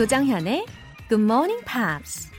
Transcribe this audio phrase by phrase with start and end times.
[0.00, 0.64] 조정현의
[1.10, 2.30] Good Morning Pops.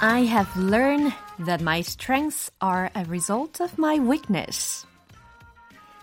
[0.00, 1.12] I have learned
[1.44, 4.86] that my strengths are a result of my weakness.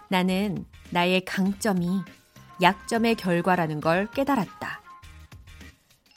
[0.10, 2.02] 나는 나의 강점이
[2.62, 4.82] 약점의 결과라는 걸 깨달았다.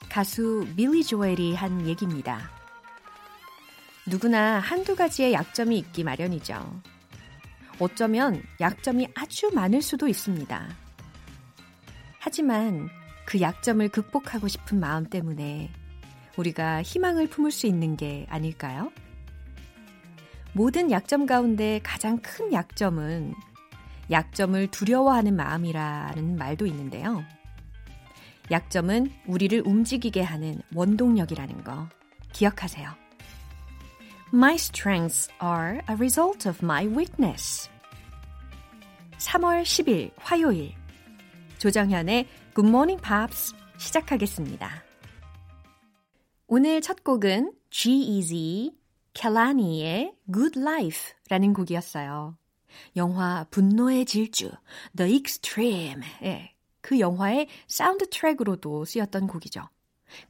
[0.09, 2.51] 가수 밀리 조엘이 한 얘기입니다.
[4.09, 6.83] 누구나 한두 가지의 약점이 있기 마련이죠.
[7.83, 10.69] 어쩌면 약점이 아주 많을 수도 있습니다.
[12.21, 12.89] 하지만
[13.27, 15.69] 그 약점을 극복하고 싶은 마음 때문에
[16.37, 18.93] 우리가 희망을 품을 수 있는 게 아닐까요?
[20.53, 23.35] 모든 약점 가운데 가장 큰 약점은
[24.13, 27.25] 약점을 두려워하는 마음이라는 말도 있는데요.
[28.53, 31.89] 약점은 우리를 움직이게 하는 원동력이라는 거
[32.33, 32.89] 기억하세요.
[34.33, 37.72] My strengths are a result of my weakness.
[39.23, 40.75] 3월 10일 화요일
[41.59, 44.83] 조정현의 Good Morning Pops 시작하겠습니다.
[46.49, 48.75] 오늘 첫 곡은 G-Eazy,
[49.15, 52.37] 켈라니의 Good Life라는 곡이었어요.
[52.97, 54.51] 영화 분노의 질주,
[54.97, 56.03] The Extreme.
[56.25, 59.69] 예, 그 영화의 사운드 트랙으로도 쓰였던 곡이죠.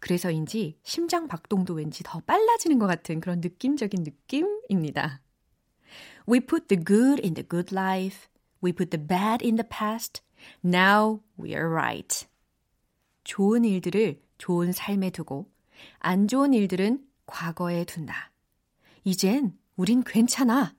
[0.01, 5.23] 그래서인지 심장 박동도 왠지 더 빨라지는 것 같은 그런 느낌적인 느낌입니다.
[6.29, 8.32] We put the good in the good life.
[8.63, 10.23] We put the bad in the past.
[10.65, 12.27] Now we are right.
[13.25, 15.51] 좋은 일들을 좋은 삶에 두고
[15.99, 18.33] 안 좋은 일들은 과거에 둔다.
[19.05, 20.75] 이젠 우린 괜찮아.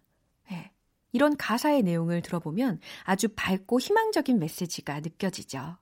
[0.50, 0.72] 네.
[1.12, 5.78] 이런 가사의 내용을 들어보면 아주 밝고 희망적인 메시지가 느껴지죠.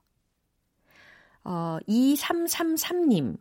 [1.44, 3.38] 어, 2333님.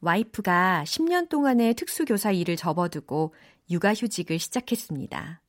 [0.00, 3.34] 와이프가 10년 동안의 특수교사 일을 접어두고
[3.70, 5.41] 육아휴직을 시작했습니다.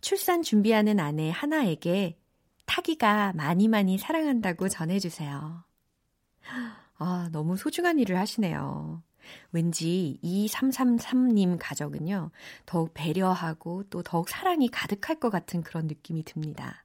[0.00, 2.18] 출산 준비하는 아내 하나에게
[2.66, 5.64] 타기가 많이 많이 사랑한다고 전해주세요.
[6.98, 9.02] 아, 너무 소중한 일을 하시네요.
[9.52, 12.30] 왠지 2333님 가족은요,
[12.64, 16.84] 더욱 배려하고 또 더욱 사랑이 가득할 것 같은 그런 느낌이 듭니다.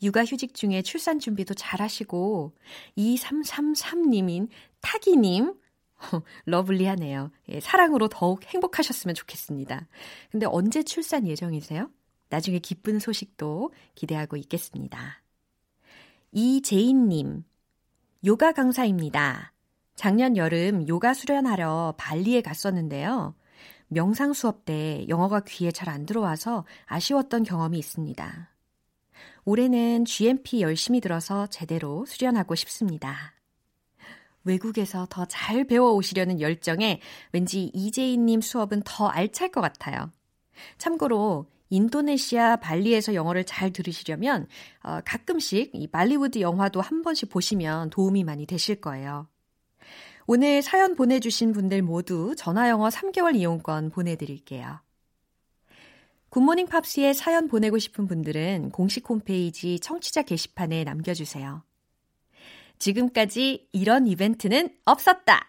[0.00, 2.54] 육아휴직 중에 출산 준비도 잘 하시고,
[2.96, 4.48] 2333님인
[4.80, 5.54] 타기님,
[6.46, 7.32] 러블리하네요.
[7.48, 9.88] 예, 사랑으로 더욱 행복하셨으면 좋겠습니다.
[10.30, 11.90] 근데 언제 출산 예정이세요?
[12.28, 15.22] 나중에 기쁜 소식도 기대하고 있겠습니다.
[16.32, 17.44] 이재인님,
[18.26, 19.52] 요가 강사입니다.
[19.94, 23.34] 작년 여름 요가 수련하러 발리에 갔었는데요.
[23.88, 28.50] 명상 수업 때 영어가 귀에 잘 안 들어와서 아쉬웠던 경험이 있습니다.
[29.44, 33.34] 올해는 GMP 열심히 들어서 제대로 수련하고 싶습니다.
[34.44, 37.00] 외국에서 더 잘 배워 오시려는 열정에
[37.32, 40.10] 왠지 이재인님 수업은 더 알찰 것 같아요.
[40.76, 44.46] 참고로 인도네시아 발리에서 영어를 잘 들으시려면
[44.82, 49.28] 어, 가끔씩 이 발리우드 영화도 한 번씩 보시면 도움이 많이 되실 거예요.
[50.26, 54.80] 오늘 사연 보내주신 분들 모두 전화영어 3개월 이용권 보내드릴게요.
[56.28, 61.62] 굿모닝 팝스에 사연 보내고 싶은 분들은 공식 홈페이지 청취자 게시판에 남겨주세요.
[62.78, 65.48] 지금까지 이런 이벤트는 없었다.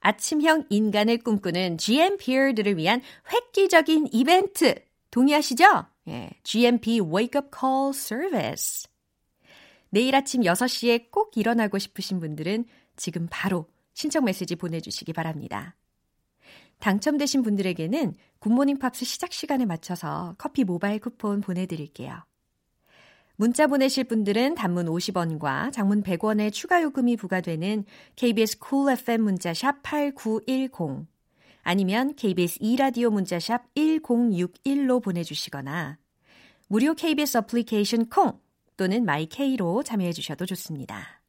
[0.00, 3.02] 아침형 인간을 꿈꾸는 GMPR들을 위한
[3.32, 4.85] 획기적인 이벤트.
[5.16, 5.64] 동의하시죠?
[6.08, 8.86] 예, GMP Wake Up Call Service.
[9.88, 12.66] 내일 아침 6시에 꼭 일어나고 싶으신 분들은
[12.96, 15.74] 지금 바로 신청 메시지 보내주시기 바랍니다.
[16.80, 22.22] 당첨되신 분들에게는 Good Morning Pops 시작 시간에 맞춰서 커피 모바일 쿠폰 보내드릴게요.
[23.36, 29.82] 문자 보내실 분들은 단문 50원과 장문 100원의 추가 요금이 부과되는 KBS Cool FM 문자 샵
[29.82, 31.06] 8910
[31.68, 35.98] 아니면 KBS 2라디오 문자샵 1061로 보내주시거나
[36.68, 38.38] 무료 KBS 어플리케이션 콩
[38.76, 41.22] 또는 마이케이로 참여해 주셔도 좋습니다.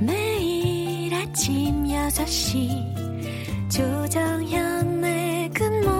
[0.00, 5.99] 매일 아침 6시 조정현의 굿모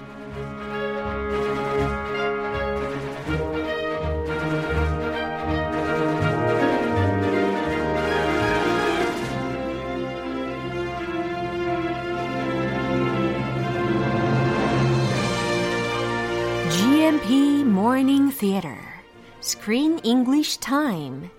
[20.61, 21.29] Time.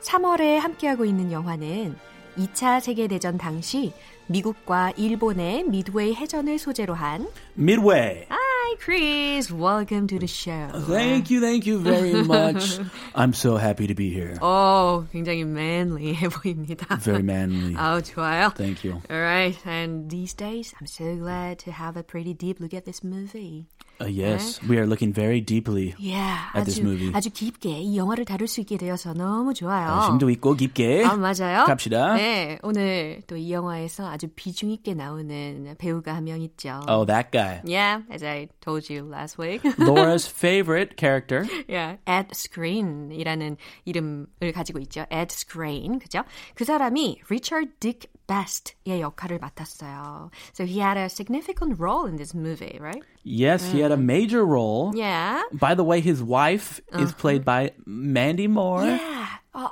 [0.00, 1.96] 3월에 함께하고 있는 영화는
[2.36, 3.92] 2차 세계대전 당시
[4.26, 8.26] 미국과 일본의 미드웨이 해전을 소재로 한 Midway.
[8.65, 10.69] Hi Chris, welcome to the show.
[10.87, 12.79] Thank you, thank you very much.
[13.13, 14.35] I'm so happy to be here.
[14.41, 16.97] 어, 굉장히 manly해 보입니다.
[16.99, 17.75] Very manly.
[17.75, 18.51] 아우, 좋아요.
[18.55, 19.01] Thank you.
[19.11, 23.03] Alright, and these days I'm so glad to have a pretty deep look at this
[23.03, 23.67] movie.
[24.01, 25.93] Uh, yes, we are looking very deeply.
[25.99, 27.11] Yeah, At this 아주, movie.
[27.13, 29.91] 아주 깊게 이 영화를 다룰 수 있게 되어서 너무 좋아요.
[29.93, 31.65] 어, 심도 있고 깊게 아, 맞아요.
[31.67, 32.15] 갑시다.
[32.15, 36.81] 네, 오늘 또 이 영화에서 아주 비중 있게 나오는 배우가 한 명 있죠.
[36.89, 37.61] Oh, that guy.
[37.63, 39.61] Yeah, as I told you last week.
[39.77, 41.45] Laura's favorite character.
[41.67, 45.05] yeah, Ed Screen이라는 이름을 가지고 있죠.
[45.11, 46.23] Ed Screen, 그죠?
[46.55, 50.31] 그 사람이 Richard Dick Best의 역할을 맡았어요.
[50.53, 53.03] So he had a significant role in this movie, right?
[53.23, 54.93] Yes, he had a major role.
[54.95, 55.41] Yeah.
[55.51, 58.85] By the way, his wife is played by Mandy Moore.
[58.85, 59.27] Yeah.
[59.53, 59.69] Uh,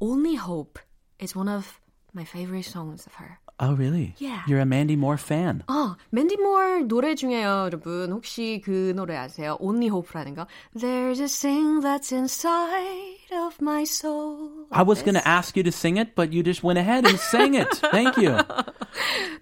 [0.00, 0.78] Only Hope
[1.18, 1.80] is one of
[2.12, 3.38] my favorite songs of her.
[3.60, 4.14] Oh, really?
[4.18, 4.42] Yeah.
[4.48, 5.62] You're a Mandy Moore fan.
[5.68, 8.10] 어, 맨디 모어 노래 중에요, 여러분.
[8.10, 9.56] 혹시 그 노래 아세요?
[9.60, 10.46] Only Hope라는 거.
[10.76, 14.66] There's a thing that's inside of my soul.
[14.72, 17.16] I was going to ask you to sing it, but you just went ahead and
[17.18, 17.70] sang it.
[17.92, 18.36] Thank you.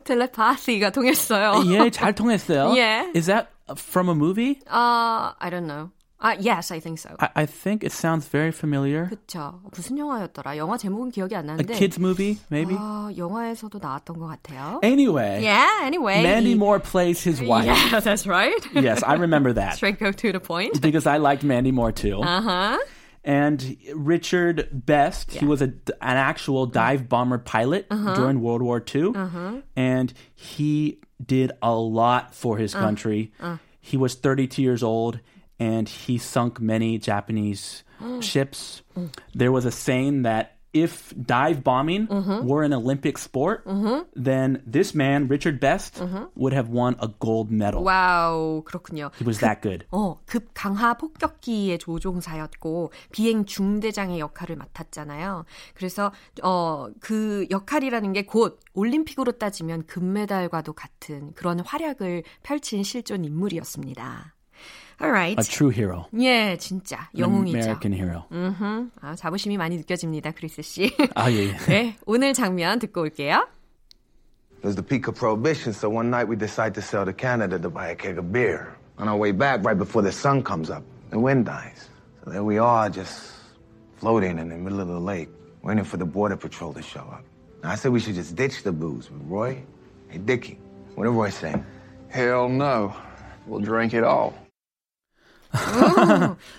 [0.04, 1.62] 텔레파시가 통했어요.
[1.72, 2.74] 예, 잘 통했어요.
[2.76, 3.08] Yeah.
[3.14, 4.60] Is that from a movie?
[4.70, 5.90] Uh, I don't know.
[6.24, 7.16] Uh, yes, I think so.
[7.18, 9.10] I, I think it sounds very familiar.
[9.10, 9.60] 그쵸.
[9.72, 10.56] 무슨 영화였더라?
[10.56, 11.74] 영화 제목은 기억이 안 A 나는데.
[11.74, 12.76] kid's movie, maybe?
[12.78, 14.78] 아, 영화에서도 나왔던 것 같아요.
[14.84, 16.22] Anyway, Yeah, anyway.
[16.22, 17.66] Mandy 이- Moore plays his wife.
[17.66, 18.54] Yeah, that's right.
[18.72, 19.74] Yes, I remember that.
[19.74, 20.80] Straight go to the point.
[20.80, 22.20] Because I liked Mandy Moore too.
[22.22, 22.78] Uh-huh.
[23.24, 28.14] And Richard Best, he was a, an actual dive bomber pilot Uh-huh.
[28.14, 29.62] during World War II.
[29.74, 32.78] And he did a lot for his Uh.
[32.78, 33.32] country.
[33.80, 35.18] He was 32 years old
[35.58, 37.84] and he sunk many Japanese
[38.20, 38.82] ships.
[38.96, 39.10] Mm.
[39.34, 42.46] There was a saying that if dive bombing Mm-hmm.
[42.48, 43.62] were an Olympic sport,
[44.16, 46.24] then this man, Richard Best, Mm-hmm.
[46.34, 47.84] would have won a gold medal.
[47.84, 49.10] 와우, 그렇군요.
[49.18, 49.84] He was that good.
[49.92, 55.44] 어, 급 강하 폭격기의 조종사였고 비행 중대장의 역할을 맡았잖아요.
[55.74, 56.10] 그래서
[56.42, 64.34] 어, 그 역할이라는 게 곧 올림픽으로 따지면 금메달과도 같은 그런 활약을 펼친 실존 인물이었습니다.
[65.00, 65.38] Alright.
[65.38, 66.06] A true hero.
[66.18, 67.58] 예, 진짜 An 영웅이죠.
[67.58, 68.24] American hero.
[68.30, 68.90] 음흠.
[69.00, 70.94] 아, 자부심이 많이 느껴집니다, 크리스 씨.
[71.14, 71.56] 아, 예, 예.
[71.66, 73.46] 네, 오늘 장면 듣고 올게요.
[74.58, 77.58] It was the peak of prohibition, so one night we decided to sail to Canada
[77.58, 78.76] to buy a keg of beer.
[78.98, 81.88] On our way back, right before the sun comes up, the wind dies.
[82.24, 83.32] So there we are, just
[83.98, 85.28] floating in the middle of the lake,
[85.62, 87.24] waiting for the border patrol to show up.
[87.64, 89.64] Now, I said we should just ditch the booze, but Roy,
[90.08, 90.58] hey, Dickie,
[90.94, 91.54] what did Roy say?
[92.08, 92.94] Hell no.
[93.48, 94.32] We'll drink it all.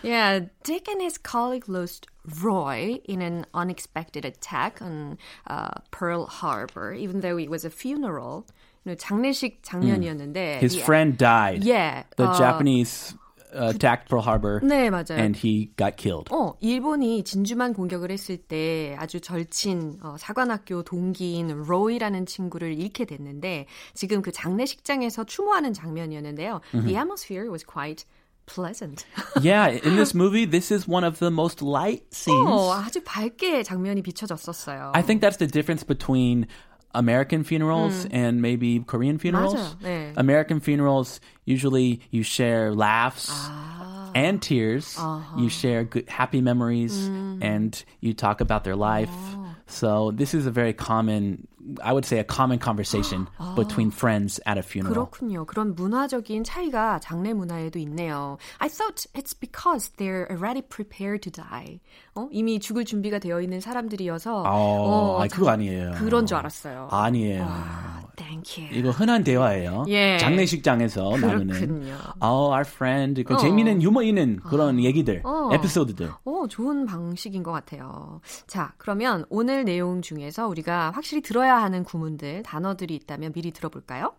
[0.04, 2.08] Yeah, Dick and his colleague lost
[2.42, 5.18] Roy in an unexpected attack on
[5.48, 8.46] uh, Pearl Harbor, even though it was a funeral.
[8.86, 10.84] You know, 장례식 장면이었는데 His yeah.
[10.86, 11.64] friend died.
[11.64, 13.16] Yeah, The 어, Japanese
[13.56, 15.18] uh, attacked Pearl Harbor 네 맞아요.
[15.18, 16.30] and he got killed.
[16.32, 23.68] 어, 일본이 진주만 공격을 했을 때 아주 절친 어, 사관학교 동기인 로이라는 친구를 잃게 됐는데
[23.94, 26.60] 지금 그 장례식장에서 추모하는 장면이었는데요.
[26.74, 28.06] The atmosphere was quite
[28.48, 29.06] pleasant.
[29.42, 32.50] yeah, in this movie, this is one of the most light scenes.
[32.50, 34.92] 어, 아주 밝게 장면이 비춰졌었어요.
[34.94, 36.48] I think that's the difference between
[36.96, 39.56] American funerals and maybe Korean funerals.
[39.56, 39.80] 맞아요.
[39.82, 40.14] 네.
[40.16, 43.32] American funerals usually you share laughs
[44.14, 44.96] and tears.
[45.38, 47.08] You share good, happy memories
[47.42, 49.10] and you talk about their life.
[49.66, 51.47] So this is a very common,
[51.83, 54.95] I would say, a common conversation between friends at a funeral.
[54.95, 55.45] 그렇군요.
[55.47, 58.39] 그런 문화적인 차이가 장례 문화에도 있네요.
[58.59, 61.81] I thought it's because they're already prepared to die.
[62.15, 62.29] 어?
[62.33, 65.93] 이미 죽을 준비가 되어 있는 사람들이어서 어, 아니, 장- 그거 아니에요.
[65.99, 66.89] 그런 줄 알았어요.
[66.91, 67.45] 아니에요.
[67.49, 68.77] 아, thank you.
[68.79, 69.85] 이거 흔한 대화예요.
[69.89, 70.19] 예.
[70.19, 71.47] 장례식장에서 나누는.
[71.55, 71.97] 그렇군요.
[72.23, 73.23] Oh, our friend.
[73.25, 75.51] 그 재미있는 유머 있는 그런 얘기들, 어.
[75.53, 76.11] 에피소드들.
[76.25, 78.21] 어, 좋은 방식인 것 같아요.
[78.47, 84.15] 자, 그러면 오늘 내용 중에서 우리가 확실히 들어야 하는 구문들, 단어들이 있다면 미리 들어볼까요?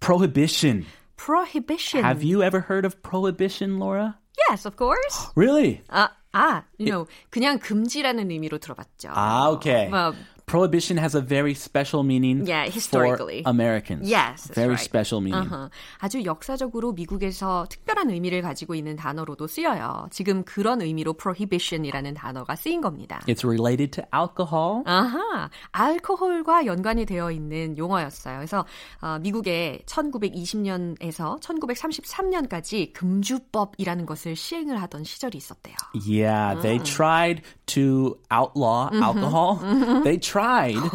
[0.00, 0.86] Prohibition.
[1.16, 2.04] Prohibition.
[2.04, 4.18] Have you ever heard of prohibition, Laura?
[4.48, 5.32] Yes, of course.
[5.34, 5.82] Really?
[5.88, 9.10] 아, 아, you know, 그냥 금지라는 의미로 들어봤죠.
[9.10, 9.88] 아, okay.
[9.88, 10.14] 뭐,
[10.48, 13.42] prohibition has a very special meaning Yeah, historically.
[13.44, 14.08] for Americans.
[14.08, 14.80] Yes, very right.
[14.80, 15.46] special meaning.
[15.46, 15.68] Uh-huh.
[16.00, 20.08] 아주 역사적으로 미국에서 특별한 의미를 가지고 있는 단어로도 쓰여요.
[20.10, 23.20] 지금 그런 의미로 prohibition이라는 단어가 쓰인 겁니다.
[23.28, 24.82] It's related to alcohol.
[24.86, 28.38] 아하, 알코올과 연관이 되어 있는 용어였어요.
[28.38, 28.64] 그래서
[29.02, 35.76] 어, 미국에 1920년에서 1933년까지 금주법이라는 것을 시행을 하던 시절이 있었대요.
[36.08, 39.58] Yeah, they tried to outlaw alcohol.
[40.02, 40.37] They tried.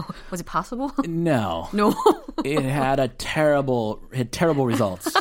[0.31, 0.93] Was it possible?
[1.07, 1.69] No.
[1.73, 1.95] no.
[2.45, 5.15] it had a terrible had terrible results.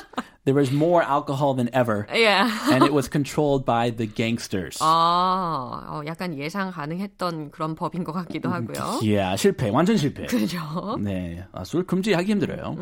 [0.46, 2.08] there was more alcohol than ever.
[2.14, 2.50] yeah.
[2.72, 4.78] and it was controlled by the gangsters.
[4.80, 9.02] 아, 어, 약간 예상 가능했던 그런 법인 것 같기도 하고요.
[9.02, 9.70] yeah, 실패.
[9.70, 10.26] 완전 실패.
[10.28, 10.98] 그죠?
[11.00, 11.44] 네.
[11.52, 12.76] 아, 술 금지하기 힘들어요.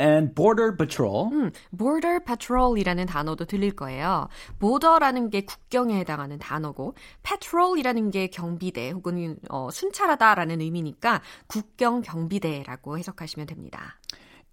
[0.00, 1.28] And border patrol.
[1.32, 4.28] 음, border patrol이라는 단어도 들릴 거예요.
[4.58, 13.46] border라는 게 국경에 해당하는 단어고 patrol이라는 게 경비대 혹은 어, 순찰하다라는 의미니까 국경 경비대라고 해석하시면
[13.46, 13.98] 됩니다.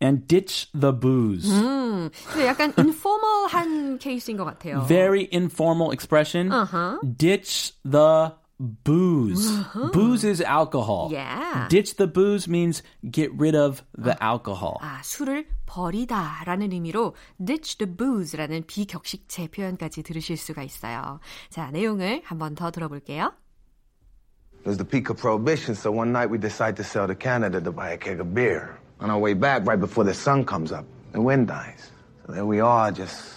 [0.03, 1.49] And ditch the booze.
[1.49, 2.09] 음,
[2.45, 4.85] 약간 informal한 케이스인 것 같아요.
[4.87, 6.51] Very informal expression.
[7.17, 9.50] Ditch the booze.
[9.92, 11.08] Booze is alcohol.
[11.10, 11.66] Yeah.
[11.68, 14.78] Ditch the booze means get rid of the alcohol.
[14.80, 21.18] 아, 술을 버리다라는 의미로 ditch the booze라는 비격식체 표현까지 들으실 수가 있어요.
[21.50, 23.32] 자, 내용을 한 번 더 들어볼게요.
[24.60, 27.60] It was the peak of prohibition, so one night we decide to sail to Canada
[27.60, 28.78] to buy a keg of beer.
[29.00, 31.90] On our way back, right before the sun comes up, the wind dies.
[32.26, 33.34] So there we are, just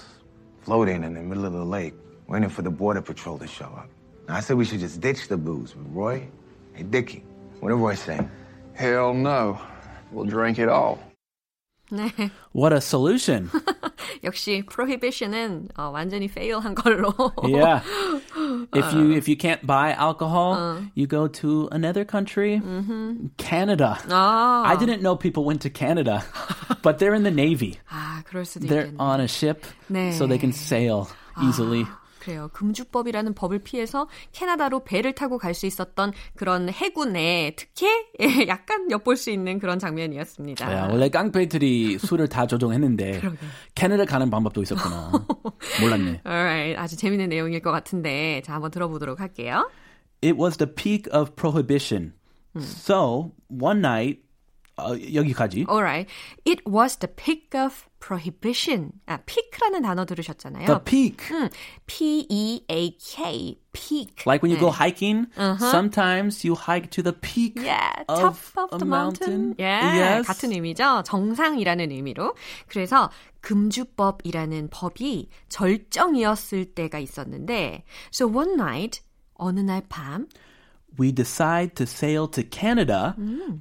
[0.62, 1.96] floating in the middle of the lake,
[2.28, 3.90] waiting for the border patrol to show up.
[4.30, 5.74] Now, I said we should just ditch the booze.
[5.74, 6.28] But Roy,
[6.74, 7.24] hey, Dickie,
[7.60, 8.20] what did Roy say?
[8.74, 9.60] Hell no.
[10.12, 11.00] We'll drink it all.
[11.92, 12.32] 네.
[12.52, 13.50] What a solution.
[14.24, 17.14] 역시 prohibition은 어, 완전히 fail한 걸로.
[17.48, 17.82] yeah.
[18.74, 22.60] If you if you can't buy alcohol, you go to another country,
[23.38, 24.00] Canada.
[24.10, 26.24] 아, I didn't know people went to Canada,
[26.82, 27.78] but they're in the Navy.
[27.92, 29.00] 아, 그럴 수도 They're 있겠네.
[29.00, 30.12] on a ship, 네.
[30.14, 31.08] so they can sail
[31.44, 31.86] easily.
[32.21, 32.49] 그래요.
[32.53, 37.87] 금주법이라는 법을 피해서 캐나다로 배를 타고 갈 수 있었던 그런 해군의 특혜?
[38.21, 40.73] 예, 약간 엿볼 수 있는 그런 장면이었습니다.
[40.73, 43.21] 야, 원래 깡패들이 술을 다 조종했는데
[43.75, 45.11] 캐나다 가는 방법도 있었구나.
[45.83, 46.21] 몰랐네.
[46.25, 49.69] Alright, 아주 재밌는 내용일 것 같은데 자 한번 들어보도록 할게요.
[50.23, 52.13] It was the peak of prohibition.
[52.57, 54.23] So one night
[54.77, 55.67] 어, 여기까지.
[55.69, 56.11] Alright,
[56.47, 58.93] it was the peak of prohibition.
[59.07, 60.67] 아, peak라는 단어 들으셨잖아요.
[60.67, 61.29] The peak.
[61.31, 61.49] 음,
[61.87, 64.25] P-E-A-K, peak.
[64.27, 64.61] Like when you 네.
[64.61, 65.27] go hiking,
[65.59, 69.55] sometimes you hike to the peak Yeah, top of, of the mountain.
[69.55, 69.55] mountain.
[69.59, 70.27] Yeah, Yes.
[70.27, 71.03] 같은 의미죠.
[71.05, 72.35] 정상이라는 의미로.
[72.69, 73.11] 그래서
[73.43, 79.01] 금주법이라는 법이 절정이었을 때가 있었는데, so one night,
[79.35, 80.27] 어느 날 밤,
[80.98, 83.16] we decide to sail to Canada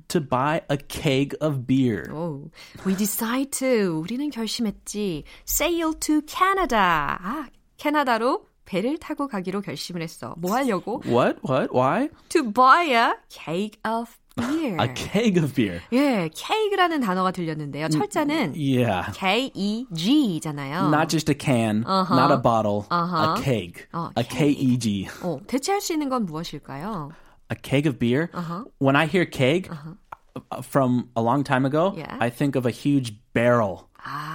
[0.09, 2.09] to buy a keg of beer.
[2.13, 2.49] oh,
[2.87, 6.79] we decide to, 우리는 결심했지, sail to Canada.
[7.21, 10.35] 아, 캐나다로 배를 타고 가기로 결심을 했어.
[10.39, 11.03] 뭐 하려고?
[11.05, 11.39] What?
[11.45, 11.75] What?
[11.75, 12.09] Why?
[12.31, 14.77] To buy a keg of beer.
[14.81, 15.81] A keg of beer.
[15.93, 17.89] 예, 케이크라는 단어가 들렸는데요.
[17.89, 19.11] 철자는 Yeah.
[19.15, 20.91] K-E-G잖아요.
[20.91, 23.87] Not just a can, not a bottle, a keg.
[23.93, 25.09] 어, a K-E-G.
[25.23, 27.11] 어, 대체할 수 있는 건 무엇일까요?
[27.51, 28.31] A keg of beer.
[28.79, 32.17] When I hear keg uh, from a long time ago, Yeah.
[32.21, 33.88] I think of a huge barrel.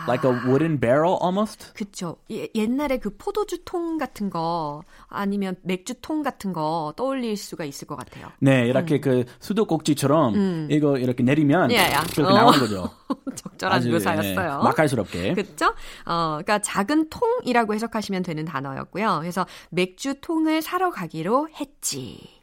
[0.07, 1.73] Like a wooden barrel almost.
[1.75, 2.17] 그쵸.
[2.31, 7.87] 예, 옛날에 그 포도주 통 같은 거 아니면 맥주 통 같은 거 떠올릴 수가 있을
[7.87, 8.29] 것 같아요.
[8.39, 12.03] 네, 이렇게 그 수도꼭지처럼 이거 이렇게 내리면 야, 야.
[12.03, 12.31] 이렇게 어.
[12.31, 12.91] 나오는 거죠.
[13.35, 14.59] 적절한 아주, 묘사였어요.
[14.61, 15.35] 예, 맛깔스럽게.
[15.35, 15.75] 그렇죠?
[16.07, 19.19] 어, 그러니까 작은 통이라고 해석하시면 되는 단어였고요.
[19.21, 22.34] 그래서 맥주 통을 사러 가기로 했지.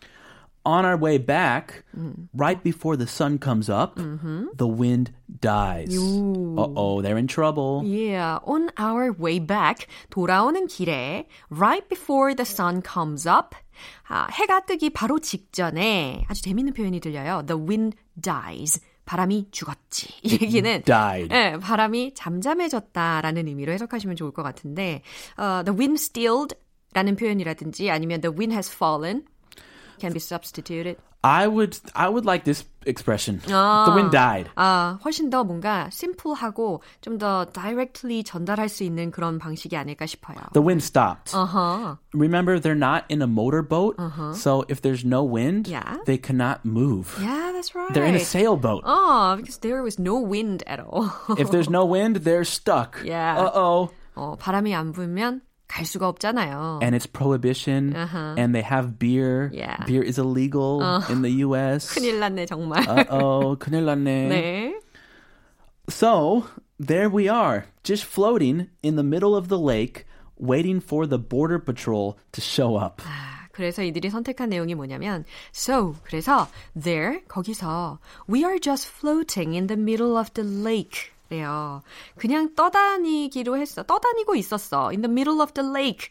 [0.63, 1.83] On our way back,
[2.35, 5.97] right before the sun comes up, the wind dies.
[5.97, 7.81] Uh-oh, they're in trouble.
[7.83, 13.55] Yeah, on our way back, 돌아오는 길에, right before the sun comes up,
[14.07, 17.43] 아, 해가 뜨기 바로 직전에 아주 재밌는 표현이 들려요.
[17.47, 18.79] The wind dies.
[19.05, 20.13] 바람이 죽었지.
[20.21, 21.33] 이 얘기는 died.
[21.33, 25.01] 예, 바람이 잠잠해졌다라는 의미로 해석하시면 좋을 것 같은데,
[25.37, 26.55] 어, the wind stilled
[26.93, 29.23] 라는 표현이라든지 아니면 the wind has fallen
[30.00, 30.96] can be substituted.
[31.24, 33.40] I would I would like this expression.
[33.46, 34.48] The wind died.
[34.56, 40.36] 아, 훨씬 더 뭔가 심플하고 좀 더 directly 전달할 수 있는 그런 방식이 아닐까 싶어요.
[40.52, 41.32] The wind stopped.
[41.34, 41.98] 어허.
[42.14, 43.96] Remember, they're not in a motorboat,
[44.36, 45.98] so if there's no wind, Yeah.
[46.06, 47.18] they cannot move.
[47.20, 47.92] Yeah, that's right.
[47.92, 48.82] They're in a sailboat.
[48.86, 51.10] Oh, because there was no wind at all.
[51.38, 53.02] If there's no wind, they're stuck.
[53.04, 53.34] Yeah.
[53.36, 53.90] Uh oh.
[54.14, 56.80] 어, 바람이 안 불면 갈 수가 없잖아요.
[56.82, 58.34] And it's prohibition uh-huh.
[58.38, 59.50] and they have beer.
[59.52, 59.84] Yeah.
[59.86, 61.92] Beer is illegal uh, in the US.
[61.92, 62.86] 큰일 났네 정말.
[62.86, 64.28] Uh-oh, 큰일 났네.
[64.28, 64.72] 네.
[65.88, 66.46] So,
[66.78, 70.06] there we are, just floating in the middle of the lake
[70.38, 73.02] waiting for the border patrol to show up.
[73.52, 76.46] 그래서 이들이 선택한 내용이 뭐냐면 so 그래서
[76.78, 77.98] there 거기서
[78.28, 81.81] we are just floating in the middle of the lake 래요.
[82.17, 83.83] 그냥 떠다니기로 했어.
[83.83, 84.89] 떠다니고 있었어.
[84.89, 86.09] In the middle of the lake.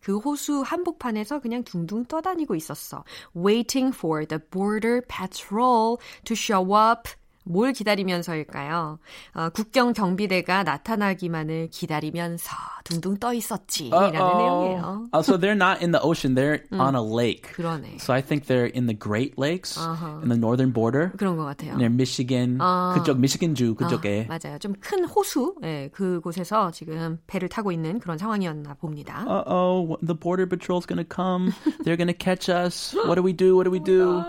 [0.00, 3.04] 그 호수 한복판에서 그냥 둥둥 떠다니고 있었어.
[3.36, 7.08] Waiting for the border patrol to show up.
[7.44, 8.98] 뭘 기다리면서일까요?
[9.34, 12.50] 어, 국경 경비대가 나타나기만을 기다리면서
[12.84, 14.38] 둥둥 떠 있었지라는 Uh-oh.
[14.38, 15.08] 내용이에요.
[15.14, 17.52] uh, so they're not in the ocean; they're 음, on a lake.
[17.54, 17.96] 그러네.
[18.00, 20.20] So I think they're in the Great Lakes, uh-huh.
[20.22, 21.12] in the northern border.
[21.16, 21.76] 그런 것 같아요.
[21.76, 22.92] near Michigan, 어.
[22.94, 24.26] 그쪽 미시간주 그쪽에.
[24.28, 24.58] 어, 맞아요.
[24.58, 29.24] 좀 큰 호수, 예, 그곳에서 지금 배를 타고 있는 그런 상황이었나 봅니다.
[29.26, 31.52] Uh oh, the border patrol's gonna come.
[31.84, 32.94] They're gonna catch us.
[33.06, 33.54] What do we do?
[33.56, 34.22] What do we do?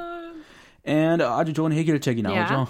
[0.87, 2.53] And 아주 좋은 해결책이 나오죠.
[2.53, 2.65] Yeah.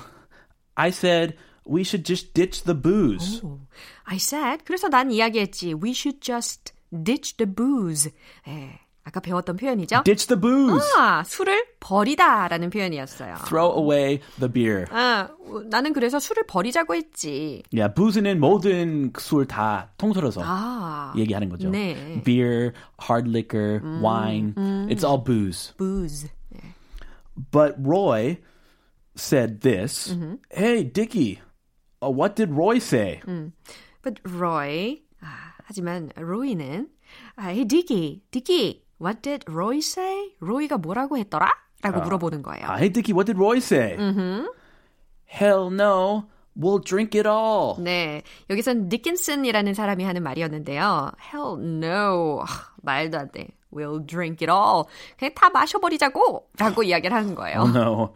[0.77, 3.41] I said we should just ditch the booze.
[3.45, 3.61] Oh,
[4.05, 5.75] I said 그래서 난 이야기했지.
[5.75, 8.11] We should just ditch the booze.
[8.49, 8.81] 예.
[9.03, 10.03] 아까 배웠던 표현이죠.
[10.05, 10.87] Ditch the booze.
[10.97, 13.37] 아, 술을 버리다라는 표현이었어요.
[13.47, 14.85] Throw away the beer.
[14.91, 15.29] 아,
[15.71, 17.63] 나는 그래서 술을 버리자고 했지.
[17.73, 21.71] Yeah, booze는 모든 술 다 통틀어서 아, 얘기하는 거죠.
[21.71, 22.23] 네.
[22.25, 22.73] Beer,
[23.03, 24.87] hard liquor, 음, wine, 음.
[24.91, 25.73] it's all booze.
[25.79, 26.29] Booze.
[26.51, 26.61] 네.
[27.51, 28.37] But Roy
[29.16, 30.10] said this.
[30.14, 30.34] Mm-hmm.
[30.52, 31.40] Hey, Dickie,
[32.04, 33.22] uh, what did Roy say?
[33.28, 33.54] 음.
[34.02, 36.88] But Roy, 아, 하지만 로이는
[37.38, 40.36] 아, Hey, Dickie, Dickie, what did Roy say?
[40.40, 41.52] 로이가 뭐라고 했더라?
[41.82, 42.66] 라고 uh, 물어보는 거예요.
[42.68, 43.96] Uh, hey, Dickie, what did Roy say?
[43.98, 44.46] Mm-hmm.
[45.26, 46.28] Hell no.
[46.58, 47.76] We'll drink it all.
[47.84, 51.12] 네, 여기선 디킨슨이라는 사람이 하는 말이었는데요.
[51.20, 52.46] Hell no.
[52.82, 53.48] 말도 안 돼.
[53.75, 54.89] We'll drink it all.
[55.17, 56.49] 그냥 다 마셔버리자고!
[56.59, 57.61] 라고 이야기를 하는 거예요.
[57.61, 58.15] Oh, no.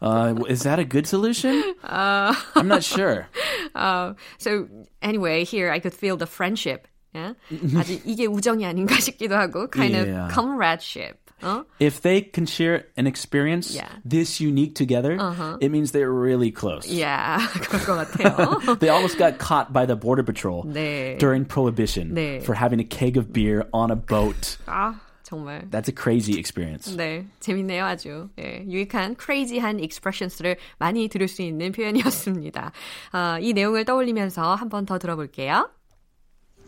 [0.00, 1.74] Uh, is that a good solution?
[1.84, 3.28] Uh, I'm not sure.
[3.74, 4.66] Uh, so,
[5.02, 6.88] anyway, here I could feel the friendship.
[7.14, 7.34] Yeah?
[7.76, 10.26] 아주 이게 우정이 아닌가 싶기도 하고, kind yeah.
[10.26, 11.21] of comradeship.
[11.42, 11.64] 어?
[11.78, 13.86] If they can share an experience yeah.
[14.04, 15.58] this unique together, uh-huh.
[15.60, 16.86] it means they're really close.
[16.90, 18.78] Yeah, 그럴 것 같아요.
[18.80, 21.16] they almost got caught by the border patrol 네.
[21.18, 22.42] during prohibition 네.
[22.42, 24.56] for having a keg of beer on a boat.
[24.66, 25.70] 아, 정말.
[25.70, 26.96] That's a crazy experience.
[26.96, 28.30] 네, 재밌네요 아주.
[28.40, 32.72] 예, 유익한 crazy한 expressions를 많이 들을 수 있는 표현이었습니다.
[33.12, 35.70] 어, 이 내용을 떠올리면서 한 번 더 들어볼게요.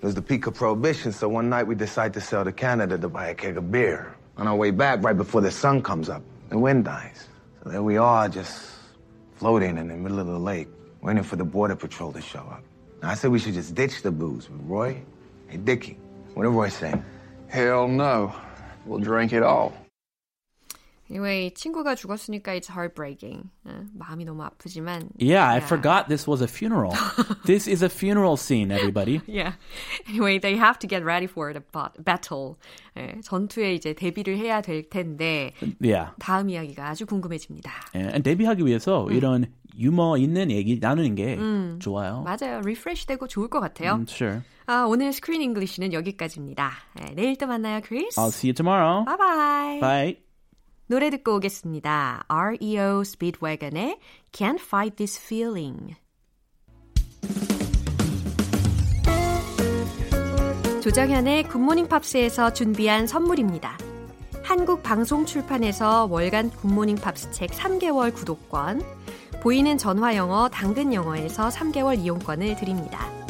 [0.01, 3.09] There's the peak of prohibition, so one night we decide to sail to Canada to
[3.09, 4.15] buy a keg of beer.
[4.38, 7.28] On our way back, right before the sun comes up, the wind dies.
[7.64, 8.70] So there we are, just
[9.36, 10.68] floating in the middle of the lake,
[11.02, 12.64] waiting for the border patrol to show up.
[13.02, 14.48] Now, I said we should just ditch the booze.
[14.48, 15.02] But Roy,
[15.48, 15.98] hey, Dickie,
[16.34, 16.94] what did Roy say?
[17.48, 18.36] Hell no.
[18.86, 19.74] We'll drink it all.
[21.10, 23.50] Anyway, 친구가 죽었으니까 it's heartbreaking.
[23.66, 25.10] 어, 마음이 너무 아프지만.
[25.20, 26.94] Yeah, I forgot this was a funeral.
[27.46, 29.22] this is a funeral scene, everybody.
[29.28, 29.54] Yeah.
[30.10, 31.62] Anyway, they have to get ready for the
[32.04, 32.58] battle.
[32.98, 35.54] 예, 전투에 이제 데뷔를 해야 될 텐데.
[35.80, 36.12] Yeah.
[36.20, 37.72] 다음 이야기가 아주 궁금해집니다.
[37.94, 39.12] Yeah, 데뷔하기 위해서 음.
[39.12, 39.46] 이런
[39.78, 42.24] 유머 있는 얘기 나누는 게 음, 좋아요.
[42.24, 42.62] 맞아요.
[42.62, 43.96] refresh 되고 좋을 것 같아요.
[43.96, 44.42] 음, sure.
[44.68, 46.72] 아, 오늘 Screen English는 여기까지입니다.
[46.96, 48.20] 네, 내일 또 만나요, 크리스.
[48.20, 49.06] I'll see you tomorrow.
[49.06, 49.80] Bye bye.
[49.80, 50.25] Bye.
[50.88, 52.26] 노래 듣고 오겠습니다.
[52.28, 53.98] REO Speedwagon의
[54.32, 55.96] Can't Fight This Feeling.
[60.84, 63.80] 조정현의 Good Morning Pops에서 준비한 선물입니다.
[64.44, 68.84] 한국 방송 출판에서 월간 Good Morning Pops 책 3개월 구독권,
[69.42, 73.25] 보이는 전화 영어 당근 영어에서 3개월 이용권을 드립니다.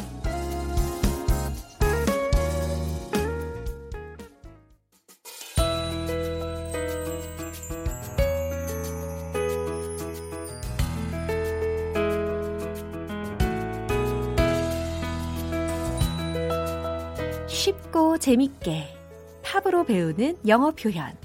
[17.65, 18.95] 쉽고 재밌게
[19.41, 21.17] 팝으로 배우는 영어 표현.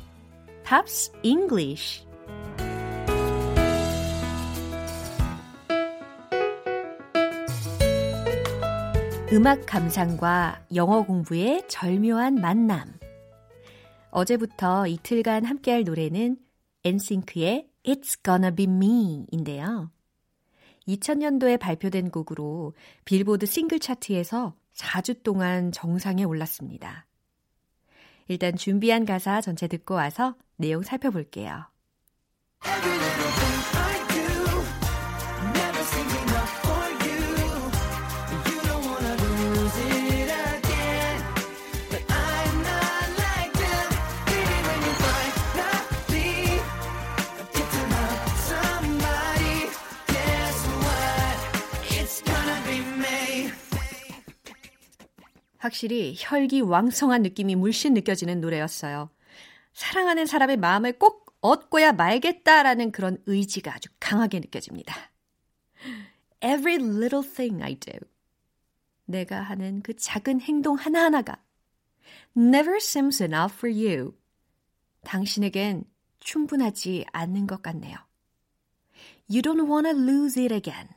[0.65, 2.07] Pops English
[9.33, 12.99] 음악 감상과 영어 공부의 절묘한 만남.
[14.11, 16.39] 어제부터 이틀간 함께할 노래는
[16.85, 19.91] NSYNC의 It's Gonna Be Me인데요.
[20.89, 22.73] 2000년도에 발표된 곡으로
[23.05, 27.07] 빌보드 싱글 차트에서 4주 동안 정상에 올랐습니다.
[28.29, 31.67] 일단 준비한 가사 전체 듣고 와서 내용 살펴볼게요.
[55.71, 59.09] 확실히 혈기 왕성한 느낌이 물씬 느껴지는 노래였어요.
[59.73, 64.95] 사랑하는 사람의 마음을 꼭 얻고야 말겠다라는 그런 의지가 아주 강하게 느껴집니다.
[66.43, 68.01] Every little thing I do.
[69.05, 71.41] 내가 하는 그 작은 행동 하나하나가
[72.37, 74.15] never seems enough for you.
[75.05, 75.85] 당신에겐
[76.19, 77.97] 충분하지 않는 것 같네요.
[79.29, 80.89] You don't wanna lose it again.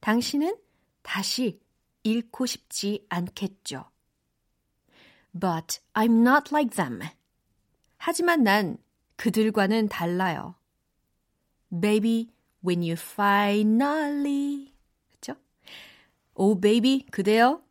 [0.00, 0.56] 당신은
[1.02, 1.60] 다시
[2.02, 3.90] 잃고 싶지 않겠죠.
[5.32, 7.00] But I'm not like them.
[7.98, 8.78] 하지만 난
[9.16, 10.54] 그들과는 달라요.
[11.70, 12.30] Baby,
[12.64, 14.72] when you finally.
[15.12, 15.36] 그쵸?
[16.34, 17.62] Oh, baby, 그대여.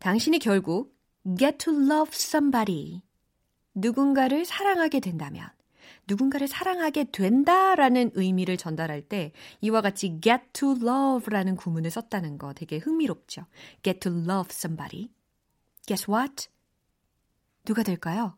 [0.00, 0.94] 당신이 결국
[1.38, 3.02] get to love somebody.
[3.74, 5.48] 누군가를 사랑하게 된다면,
[6.06, 12.78] 누군가를 사랑하게 된다라는 의미를 전달할 때 이와 같이 get to love라는 구문을 썼다는 거 되게
[12.78, 13.46] 흥미롭죠.
[13.82, 15.10] get to love somebody.
[15.86, 16.48] Guess what?
[17.64, 18.36] 누가 될까요?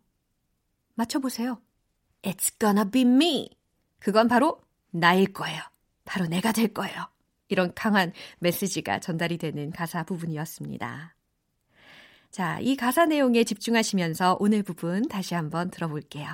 [0.94, 1.60] 맞춰보세요.
[2.22, 3.50] It's gonna be me.
[3.98, 4.60] 그건 바로
[4.90, 5.62] 나일 거예요.
[6.04, 7.08] 바로 내가 될 거예요.
[7.48, 11.14] 이런 강한 메시지가 전달이 되는 가사 부분이었습니다.
[12.30, 16.28] 자, 이 가사 내용에 집중하시면서 오늘 부분 다시 한번 들어볼게요.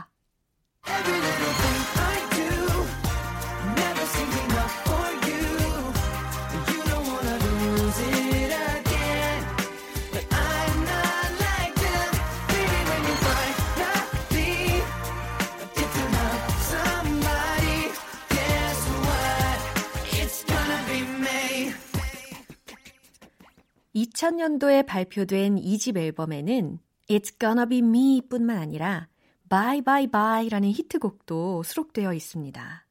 [23.96, 29.08] (2000년도에) 발표된 2집 앨범에는 It's Gonna Be Me 뿐만 아니라
[29.48, 32.86] Bye Bye Bye라는 히트곡도 수록되어 있습니다.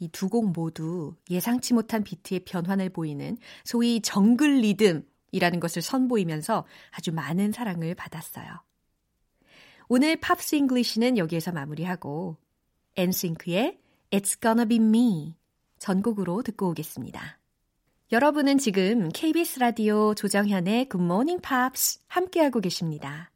[0.00, 7.12] 이 두 곡 모두 예상치 못한 비트의 변환을 보이는 소위 정글 리듬이라는 것을 선보이면서 아주
[7.12, 8.46] 많은 사랑을 받았어요.
[9.88, 12.36] 오늘 Pops English는 여기에서 마무리하고
[12.96, 13.78] NSYNC의
[14.10, 15.36] It's Gonna Be Me
[15.78, 17.38] 전곡으로 듣고 오겠습니다.
[18.12, 23.30] 여러분은 지금 KBS 라디오 조정현의 Good Morning Pops 함께하고 계십니다.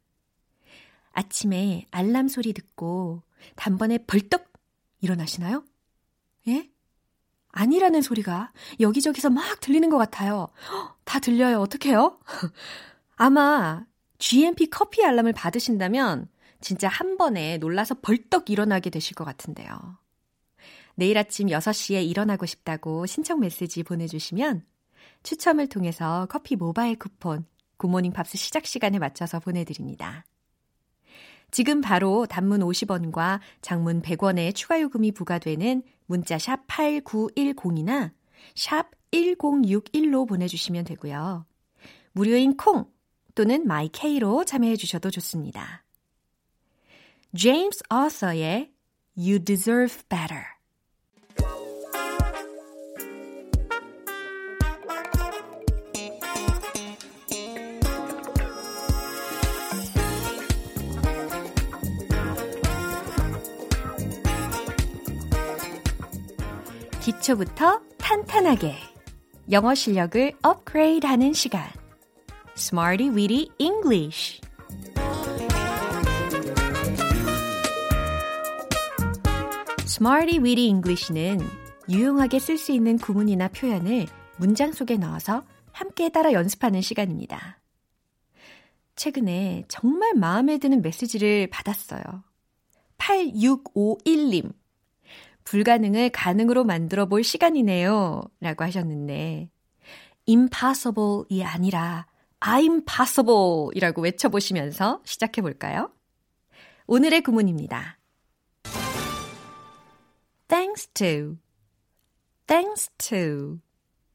[1.11, 3.23] 아침에 알람 소리 듣고
[3.55, 4.51] 단번에 벌떡
[5.01, 5.63] 일어나시나요?
[6.47, 6.69] 예?
[7.51, 10.49] 아니라는 소리가 여기저기서 막 들리는 것 같아요.
[11.03, 11.59] 다 들려요.
[11.61, 12.19] 어떡해요?
[13.15, 13.85] 아마
[14.17, 16.29] GMP 커피 알람을 받으신다면
[16.61, 19.97] 진짜 한 번에 놀라서 벌떡 일어나게 되실 것 같은데요.
[20.95, 24.65] 내일 아침 6시에 일어나고 싶다고 신청 메시지 보내주시면
[25.23, 27.45] 추첨을 통해서 커피 모바일 쿠폰
[27.77, 30.25] Good Morning Pops 시작 시간에 맞춰서 보내드립니다.
[31.51, 38.11] 지금 바로 단문 50원과 장문 100원의 추가 요금이 부과되는 문자 샵 8910이나
[38.55, 41.45] 샵 1061로 보내주시면 되고요.
[42.11, 42.85] 무료인 콩
[43.35, 45.83] 또는 My K로 참여해 주셔도 좋습니다.
[47.35, 48.71] 제임스 어서의
[49.17, 50.58] You Deserve Better
[67.09, 68.75] 기초부터 탄탄하게
[69.49, 71.67] 영어 실력을 업그레이드 하는 시간
[72.55, 74.39] Smarty Weedy English
[79.85, 81.39] Smarty Weedy English는
[81.89, 84.05] 유용하게 쓸 수 있는 구문이나 표현을
[84.37, 87.59] 문장 속에 넣어서 함께 따라 연습하는 시간입니다.
[88.95, 92.03] 최근에 정말 마음에 드는 메시지를 받았어요.
[92.99, 94.58] 8651님.
[95.49, 98.21] 불가능을 가능으로 만들어 볼 시간이네요.
[98.39, 99.49] 라고 하셨는데,
[100.27, 102.05] impossible이 아니라
[102.39, 105.91] I'm possible 이라고 외쳐보시면서 시작해 볼까요?
[106.85, 107.97] 오늘의 구문입니다.
[110.47, 111.37] thanks to,
[112.45, 113.57] thanks to.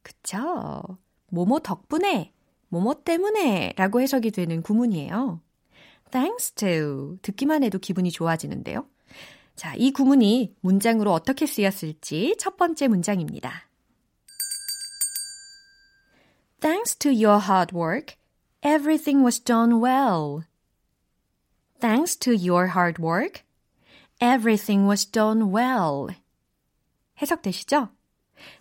[0.02, 0.82] 그쵸?
[1.30, 2.32] 뭐뭐 덕분에,
[2.68, 5.40] 뭐뭐 때문에 라고 해석이 되는 구문이에요.
[6.12, 7.16] thanks to.
[7.22, 8.86] 듣기만 해도 기분이 좋아지는데요.
[9.56, 13.68] 자, 이 구문이 문장으로 어떻게 쓰였을지 첫 번째 문장입니다.
[16.60, 18.16] Thanks to your hard work,
[18.62, 20.44] everything was done well.
[21.78, 23.42] Thanks to your hard work,
[24.20, 26.08] everything was done well.
[27.20, 27.90] 해석되시죠?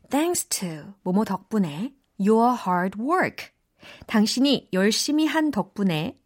[0.10, 3.52] Thanks to 뭐뭐 덕분에 your hard work.
[4.08, 6.20] 당신이 열심히 한 덕분에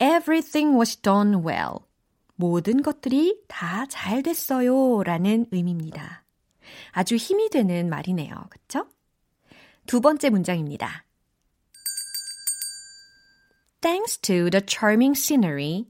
[0.00, 1.89] everything was done well.
[2.40, 6.24] 모든 것들이 다 잘 됐어요 라는 의미입니다.
[6.92, 8.34] 아주 힘이 되는 말이네요.
[8.48, 8.86] 그쵸?
[9.86, 11.04] 두 번째 문장입니다.
[13.82, 15.84] Thanks to the charming scenery,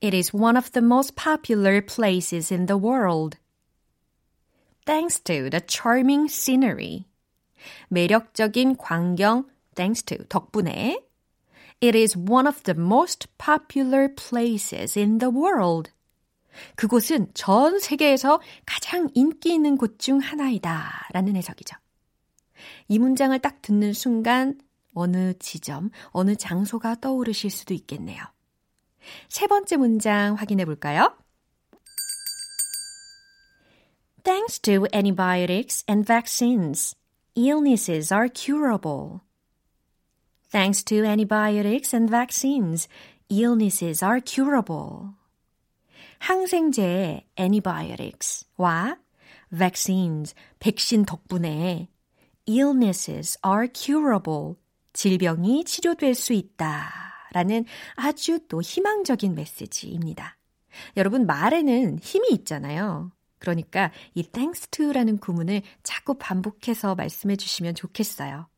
[0.00, 3.38] it is one of the most popular places in the world.
[4.86, 7.06] Thanks to the charming scenery.
[7.88, 11.00] 매력적인 광경, thanks to, 덕분에.
[11.82, 15.90] It is one of the most popular places in the world.
[16.76, 21.08] 그곳은 전 세계에서 가장 인기 있는 곳 중 하나이다.
[21.12, 21.76] 라는 해석이죠.
[22.86, 24.60] 이 문장을 딱 듣는 순간
[24.94, 28.22] 어느 지점, 어느 장소가 떠오르실 수도 있겠네요.
[29.28, 31.16] 세 번째 문장 확인해 볼까요?
[34.22, 36.94] Thanks to antibiotics and vaccines,
[37.34, 39.22] illnesses are curable.
[40.52, 42.86] Thanks to antibiotics and vaccines,
[43.30, 45.14] illnesses are curable.
[46.18, 48.98] 항생제 antibiotics와
[49.50, 51.88] vaccines, 백신 덕분에
[52.46, 54.56] illnesses are curable,
[54.92, 56.92] 질병이 치료될 수 있다.
[57.32, 60.36] 라는 아주 또 희망적인 메시지입니다.
[60.98, 63.10] 여러분, 말에는 힘이 있잖아요.
[63.38, 68.48] 그러니까 이 thanks to라는 구문을 자꾸 반복해서 말씀해 주시면 좋겠어요.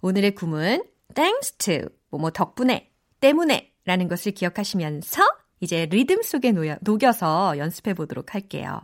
[0.00, 0.82] 오늘의 구문
[1.14, 5.22] thanks to 뭐뭐 덕분에 때문에 라는 것을 기억하시면서
[5.60, 8.80] 이제 리듬 속에 놓여, 녹여서 연습해 보도록 할게요.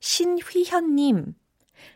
[0.00, 1.34] 신휘현님,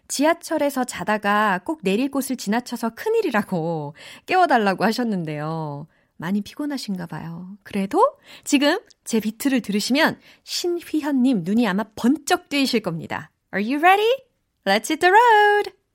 [0.09, 3.95] 지하철에서 자다가 꼭 내릴 곳을 지나쳐서 큰일이라고
[4.27, 5.89] 깨워달라고 하셨는데요.
[6.17, 7.57] 많이 피곤하신가 봐요.
[7.63, 13.31] 그래도 지금 제 비트를 들으시면 신휘현님 눈이 아마 번쩍 뜨이실 겁니다.
[13.55, 14.11] Are you ready?
[14.65, 15.86] Let's hit the road!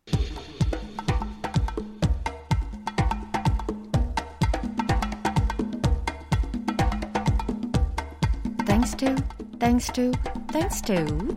[8.70, 9.16] Thanks to,
[9.58, 10.12] thanks to,
[10.48, 11.36] thanks to.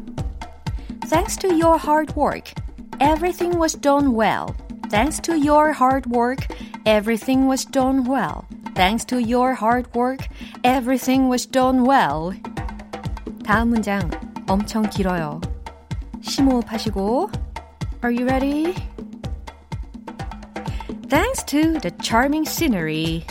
[1.05, 2.53] Thanks to your hard work,
[2.99, 4.55] everything was done well.
[4.89, 6.47] Thanks to your hard work,
[6.85, 8.45] everything was done well.
[8.75, 10.27] Thanks to your hard work,
[10.63, 12.33] everything was done well.
[13.43, 14.09] 다음 문장
[14.47, 15.41] 엄청 길어요.
[16.21, 17.31] 심호흡하시고
[18.01, 18.75] Are you ready?
[21.09, 23.25] Thanks to the charming scenery,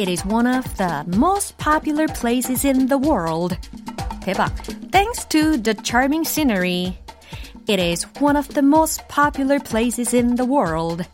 [0.00, 3.56] it is one of the most popular places in the world.
[4.20, 4.50] 대박.
[4.90, 6.98] Thanks to the charming scenery,
[7.66, 11.06] it is one of the most popular places in the world.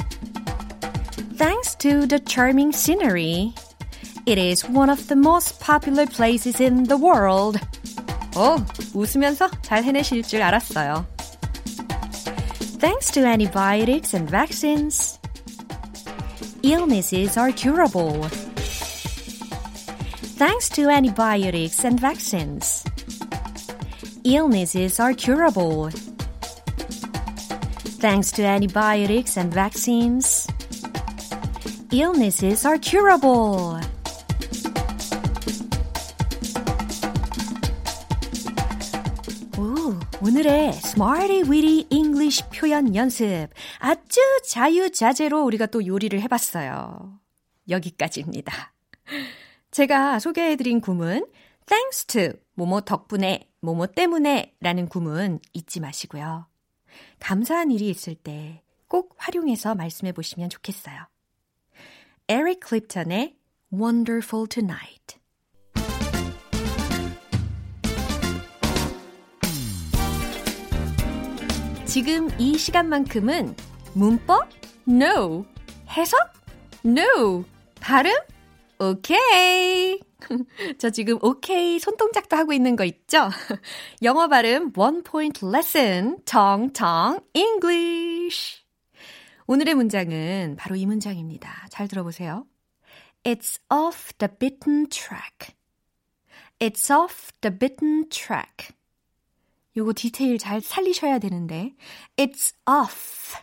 [1.37, 3.55] Thanks to the charming scenery,
[4.25, 7.59] It is one of the most popular places in the world.
[8.37, 8.57] 오,
[8.95, 11.05] 웃으면서 잘 해내실 줄 알았어요.
[12.79, 15.19] Thanks to antibiotics and vaccines,
[16.63, 18.29] illnesses are curable.
[20.38, 22.84] Thanks to antibiotics and vaccines,
[24.24, 25.90] illnesses are curable.
[28.00, 30.46] Thanks to antibiotics and vaccines,
[31.92, 33.82] illnesses are curable.
[40.22, 43.48] 오늘의 Smarty Weedy English 표현 연습.
[43.80, 47.20] 아주 자유자재로 우리가 또 요리를 해봤어요.
[47.70, 48.74] 여기까지입니다.
[49.78, 51.28] 제가 소개해드린 구문,
[51.68, 56.48] thanks to, 뭐뭐 덕분에, 뭐뭐 때문에 라는 구문 잊지 마시고요.
[57.20, 60.96] 감사한 일이 있을 때 꼭 활용해서 말씀해 보시면 좋겠어요.
[62.30, 63.38] 에릭 클립턴의
[63.74, 65.18] Wonderful Tonight.
[71.86, 73.56] 지금 이 시간만큼은
[73.94, 74.48] 문법?
[74.88, 75.46] No.
[75.90, 76.20] 해석?
[76.86, 77.44] No.
[77.80, 78.12] 발음?
[78.80, 80.00] 오케이.
[80.78, 83.30] 저 지금 오케이 손동작도 하고 있는 거 있죠?
[84.04, 88.64] 영어 발음 원 포인트 레슨 정정 English.
[89.48, 91.68] 오늘의 문장은 바로 이 문장입니다.
[91.70, 92.46] 잘 들어보세요.
[93.24, 95.56] It's off the beaten track.
[96.60, 98.76] It's off the beaten track.
[99.76, 101.76] 요거 디테일 잘 살리셔야 되는데
[102.16, 103.38] it's off.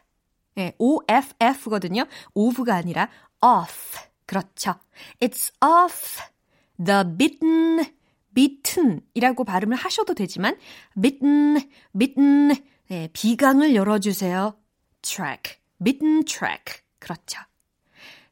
[0.55, 2.05] 네, OFF거든요.
[2.35, 3.09] off가 아니라
[3.41, 3.99] off.
[4.27, 4.75] 그렇죠.
[5.21, 6.21] It's off
[6.83, 7.85] the beaten,
[8.35, 10.57] beaten 이라고 발음을 하셔도 되지만
[11.01, 11.61] beaten,
[11.97, 12.55] beaten
[12.89, 14.57] 네, 비강을 열어주세요.
[15.03, 16.83] track, beaten track.
[16.99, 17.41] 그렇죠.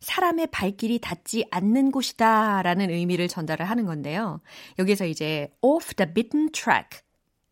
[0.00, 4.40] 사람의 발길이 닿지 않는 곳이다 라는 의미를 전달을 하는 건데요.
[4.78, 7.00] 여기서 이제 off the beaten track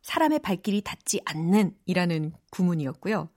[0.02, 3.28] 사람의 발길이 닿지 않는 이라는 구문이었고요.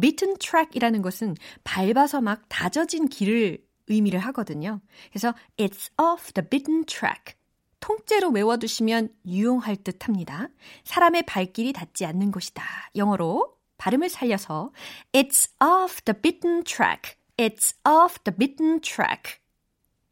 [0.00, 4.80] beaten track이라는 것은 밟아서 막 다져진 길을 의미를 하거든요.
[5.10, 7.34] 그래서 it's off the beaten track.
[7.80, 10.48] 통째로 외워두시면 유용할 듯 합니다.
[10.84, 12.62] 사람의 발길이 닿지 않는 곳이다.
[12.96, 14.72] 영어로 발음을 살려서
[15.12, 17.16] it's off the beaten track.
[17.36, 19.40] It's off the beaten track.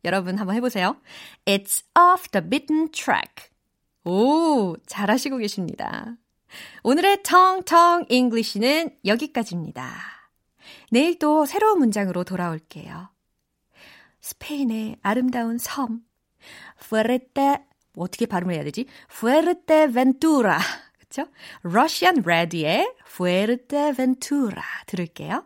[0.05, 0.97] 여러분 한번 해보세요.
[1.45, 3.51] It's off the beaten track.
[4.05, 6.17] 오, 잘하시고 계십니다.
[6.83, 9.93] 오늘의 텅텅 English는 여기까지입니다.
[10.91, 13.11] 내일 또 새로운 문장으로 돌아올게요.
[14.21, 16.01] 스페인의 아름다운 섬,
[16.81, 17.65] 푸에르테,
[17.97, 18.87] 어떻게 발음을 해야 되지?
[19.09, 20.59] 푸에르테벤투라.
[20.99, 21.27] 그쵸?
[21.63, 25.45] 러시안 레디의 푸에르테벤투라 들을게요.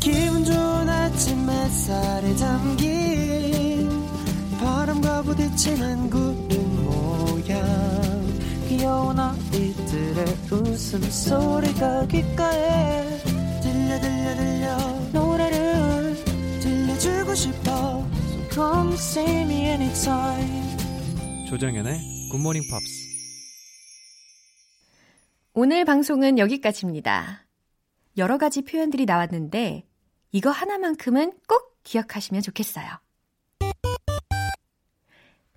[0.00, 3.88] 기분 좋은 아침 햇살에 담긴
[4.58, 7.62] 바람과 부딪히는 구름 모양
[8.68, 13.18] 귀여운 아이들의 웃음소리가 귓가에
[13.60, 14.93] 들려 들려 들려
[17.34, 20.76] 싶어 So come see me anytime
[21.48, 23.04] 조정연의 굿모닝 팝스
[25.52, 27.46] 오늘 방송은 여기까지입니다.
[28.16, 29.84] 여러 가지 표현들이 나왔는데
[30.32, 32.86] 이거 하나만큼은 꼭 기억하시면 좋겠어요.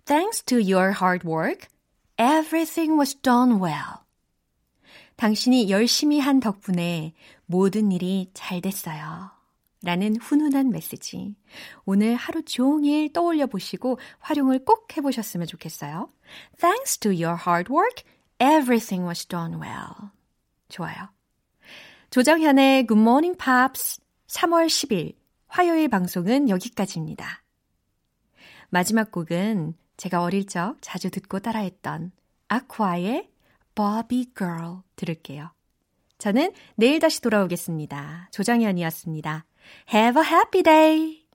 [0.05, 1.67] Thanks to your hard work,
[2.19, 4.03] everything was done well.
[5.15, 7.13] 당신이 열심히 한 덕분에
[7.45, 9.36] 모든 일이 잘 됐어요.
[9.83, 11.35] 라는 훈훈한 메시지.
[11.85, 16.11] 오늘 하루 종일 떠올려 보시고 활용을 꼭 해보셨으면 좋겠어요.
[16.59, 18.03] Thanks to your hard work,
[18.39, 20.11] everything was done well.
[20.69, 21.09] 좋아요.
[22.09, 25.15] 조정현의 Good Morning Pops 3월 10일
[25.47, 27.43] 화요일 방송은 여기까지입니다.
[28.69, 32.11] 마지막 곡은 제가 어릴 적 자주 듣고 따라했던
[32.47, 33.29] 아쿠아의
[33.75, 35.51] Bobby Girl 들을게요.
[36.17, 38.29] 저는 내일 다시 돌아오겠습니다.
[38.31, 39.45] 조정현이었습니다.
[39.87, 41.26] Have a happy day!